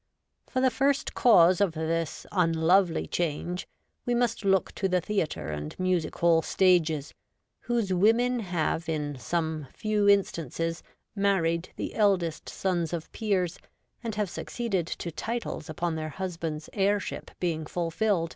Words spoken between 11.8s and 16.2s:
eldest sons of peers, and have succeeded to titles upon their